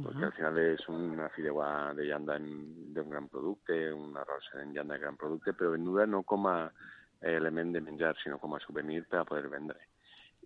[0.00, 4.96] perquè al final és una fideuà de llanda d'un gran producte, un arròs en llanda
[4.96, 6.70] de gran producte, però venuda no com a
[7.20, 9.78] element de menjar, sinó com a souvenir per a poder vendre.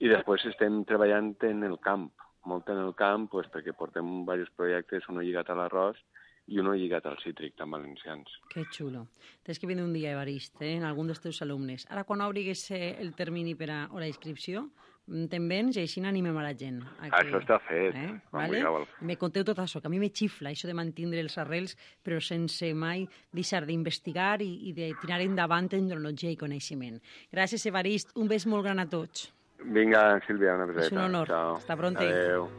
[0.02, 2.08] I després estem treballant en el camp,
[2.50, 6.00] molt en el camp, pues, perquè portem diversos projectes, un lligat a l'arròs
[6.46, 8.28] i un lligat al cítric, tan valencians.
[8.52, 9.06] Que xulo.
[9.42, 11.86] Tens que vindre un dia, Evarist, eh, en algun dels teus alumnes.
[11.90, 14.68] Ara, quan obrigues eh, el termini per a o la inscripció,
[15.06, 16.82] mm, te'n vens i així animem a la gent.
[17.00, 17.96] A Això està fet.
[17.96, 18.20] Eh?
[18.30, 18.60] Vale?
[18.60, 18.86] vulgueu.
[19.00, 22.20] Me conteu tot això, que a mi me xifla, això de mantindre els arrels, però
[22.20, 27.00] sense mai deixar d'investigar i, i de tirar endavant tecnologia i coneixement.
[27.32, 28.12] Gràcies, Evarist.
[28.16, 29.32] Un bes molt gran a tots.
[29.64, 30.86] Vinga, Sílvia, una beseta.
[30.86, 31.26] És un honor.
[31.26, 31.56] Ciao.
[31.56, 32.00] Hasta pronto.
[32.04, 32.50] Adéu.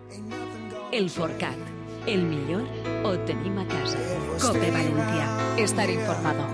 [0.92, 1.85] El Forcat.
[2.08, 2.64] El millor
[3.04, 3.98] ho tenim a casa.
[4.40, 5.26] Cope Valencia.
[5.58, 6.46] Estar informado.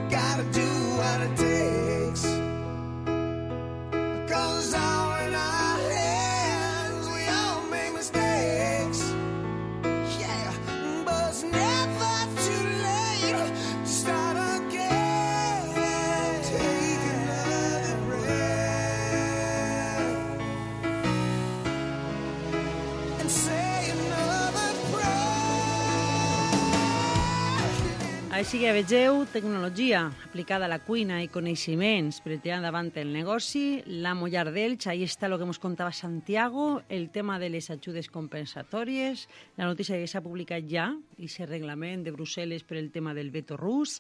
[28.41, 33.83] Així que vegeu tecnologia aplicada a la cuina i coneixements per tirar endavant el negoci,
[34.01, 38.09] la Mollar d'Elx, ahí està el que ens contava Santiago, el tema de les ajudes
[38.09, 39.27] compensatòries,
[39.61, 40.87] la notícia que s'ha publicat ja,
[41.21, 43.99] i aquest reglament de Brussel·les per el tema del veto rus,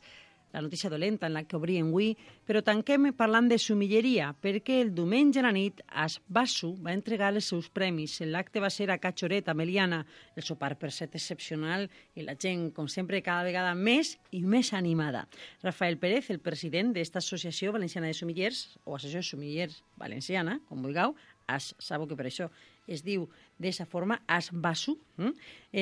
[0.51, 2.11] la notícia dolenta en la que obrien avui,
[2.47, 7.47] però tanquem parlant de sumilleria, perquè el diumenge a la nit Asbasu va entregar els
[7.51, 8.19] seus premis.
[8.27, 10.01] L'acte va ser a Catxoret, a Meliana,
[10.35, 14.73] el sopar per set excepcional i la gent, com sempre, cada vegada més i més
[14.77, 15.25] animada.
[15.63, 21.15] Rafael Pérez, el president d'esta Associació Valenciana de Sumillers, o Associació Sumillers Valenciana, com vulgueu,
[21.59, 22.47] sabeu que per això
[22.87, 23.27] es diu
[23.61, 25.33] d'esa forma, Asbasu, mm?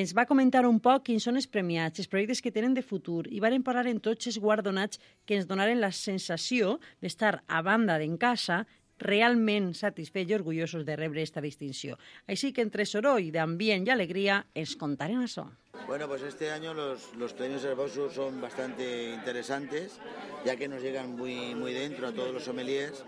[0.02, 3.24] ens va comentar un poc quins són els premiats, els projectes que tenen de futur,
[3.30, 7.98] i varen parlar en tots els guardonats que ens donaren la sensació d'estar a banda
[7.98, 8.64] d'en casa
[9.00, 11.98] realment satisfets i orgullosos de rebre esta distinció.
[12.28, 15.48] Així que entre soroll d'ambient i alegria ens contaren això.
[15.86, 19.98] Bueno, pues este año los, los premios Herboso son bastante interesantes,
[20.44, 23.04] ya que nos llegan muy, muy dentro a todos los sommeliers,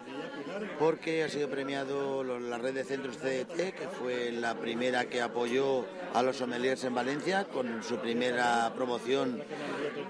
[0.79, 5.85] porque ha sido premiado la red de centros CDT, que fue la primera que apoyó
[6.15, 9.43] a los sommeliers en Valencia, con su primera promoción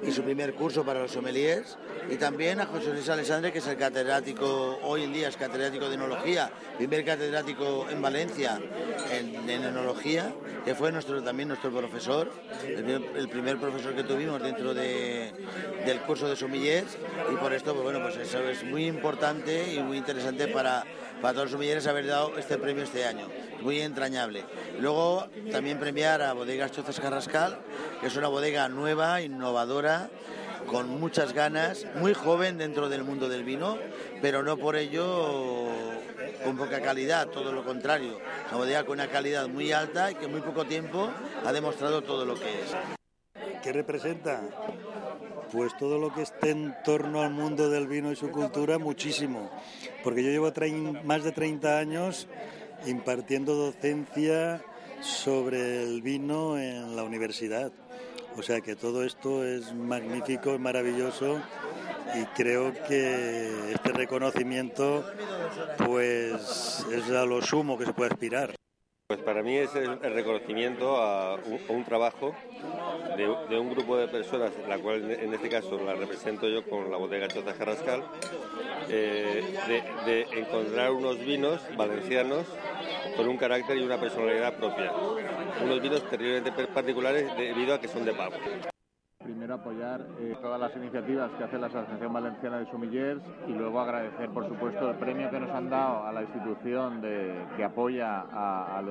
[0.02, 1.76] y su primer curso para los sommeliers,
[2.10, 5.88] y también a José Luis Alessandre, que es el catedrático, hoy en día es catedrático
[5.88, 8.58] de enología, primer catedrático en Valencia
[9.12, 10.32] en, en enología,
[10.64, 12.30] que fue nuestro, también nuestro profesor,
[12.66, 15.32] el, primer- profesor que tuvimos dentro de-
[15.86, 16.96] del curso de sommeliers,
[17.32, 20.84] y por esto, pues bueno, pues eso es muy importante y muy interesante para,
[21.22, 23.28] para todos los sommeliers haber dado este premio este año,
[23.62, 24.44] muy entrañable.
[24.80, 27.60] Luego también premiar a Bodegas Chozas Carrascal,
[28.00, 30.10] que es una bodega nueva, innovadora,
[30.66, 33.78] con muchas ganas, muy joven dentro del mundo del vino,
[34.20, 35.68] pero no por ello
[36.44, 38.18] con poca calidad, todo lo contrario.
[38.48, 41.08] Una bodega con una calidad muy alta y que en muy poco tiempo
[41.46, 42.74] ha demostrado todo lo que es.
[43.62, 44.42] ¿Qué representa?
[45.52, 49.50] Pues todo lo que esté en torno al mundo del vino y su cultura, muchísimo.
[50.02, 50.50] Porque yo llevo
[51.04, 52.26] más de 30 años
[52.86, 54.62] impartiendo docencia
[55.02, 57.70] sobre el vino en la universidad.
[58.38, 61.38] O sea que todo esto es magnífico, es maravilloso
[62.14, 65.04] y creo que este reconocimiento
[65.86, 68.61] pues es a lo sumo que se puede aspirar.
[69.12, 71.38] Pues para mí es el, reconocimiento a
[71.68, 72.34] un, trabajo
[73.14, 76.96] de, un grupo de personas, la cual en- este caso la represento yo con la
[76.96, 78.02] bodega Chota Carrascal,
[78.88, 82.46] eh, de, de encontrar unos vinos valencianos
[83.14, 84.90] con un carácter y una personalidad propia.
[85.62, 88.36] Unos vinos terriblemente particulares debido a que son de pavo.
[89.24, 93.80] Primero apoyar eh, todas las iniciativas que hace la Asociación Valenciana de Sumillers y luego
[93.80, 98.24] agradecer, por supuesto, el premio que nos han dado a la institución de- que apoya
[98.32, 98.82] a,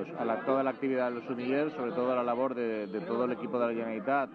[0.46, 3.58] toda la actividad de los sumillers, sobre todo la labor de, de todo el equipo
[3.58, 4.30] de la Generalitat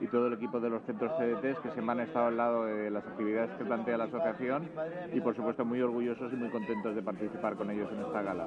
[0.00, 2.90] y todo el equipo de los centros CDTs que siempre han estado al lado de
[2.90, 4.68] las actividades que plantea la asociación
[5.12, 8.46] y, por supuesto, muy orgullosos y muy contentos de participar con ellos en esta gala.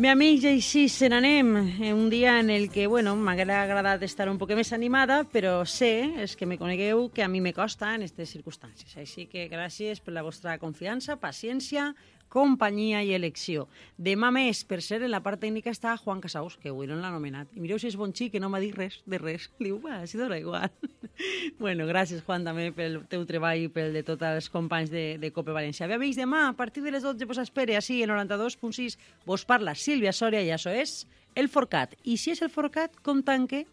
[0.00, 1.48] Bé, amics, i així se n'anem.
[1.84, 5.58] Eh, Un dia en el que, bueno, m'haguera agradat estar un poc més animada, però
[5.68, 5.90] sé,
[6.24, 8.96] és que me conegueu, que a mi me costa en aquestes circumstàncies.
[8.96, 11.90] Així que gràcies per la vostra confiança, paciència,
[12.30, 13.66] companyia i elecció.
[13.98, 17.10] Demà més, per ser, en la part tècnica està Juan Casaus, que avui no l'ha
[17.10, 17.50] anomenat.
[17.58, 19.48] I mireu si és bon xic, que no m'ha dit res de res.
[19.60, 20.70] Diu, va, si dona igual.
[21.62, 25.32] bueno, gràcies, Juan, també pel teu treball i pel de tots els companys de, de
[25.34, 25.90] Cope València.
[25.90, 29.74] Bé, amics, demà, a partir de les 12, vos espere, així, en 92.6, vos parla
[29.74, 31.02] Sílvia Soria i això és
[31.34, 31.98] el Forcat.
[32.06, 33.66] I si és el Forcat, com tanque?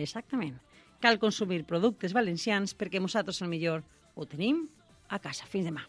[0.00, 0.56] Exactament.
[1.04, 3.84] Cal consumir productes valencians perquè nosaltres, el millor,
[4.16, 4.64] ho tenim
[5.12, 5.44] a casa.
[5.44, 5.84] Fins demà.